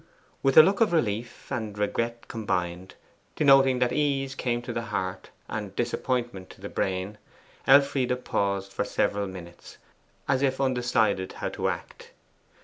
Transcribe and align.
With 0.41 0.57
a 0.57 0.63
look 0.63 0.81
of 0.81 0.93
relief 0.93 1.51
and 1.51 1.77
regret 1.77 2.27
combined, 2.27 2.95
denoting 3.35 3.77
that 3.77 3.93
ease 3.93 4.33
came 4.33 4.59
to 4.63 4.73
the 4.73 4.85
heart 4.85 5.29
and 5.47 5.75
disappointment 5.75 6.49
to 6.49 6.59
the 6.59 6.69
brain, 6.69 7.19
Elfride 7.67 8.25
paused 8.25 8.73
for 8.73 8.83
several 8.83 9.27
minutes, 9.27 9.77
as 10.27 10.41
if 10.41 10.59
undecided 10.59 11.33
how 11.33 11.49
to 11.49 11.69
act. 11.69 12.09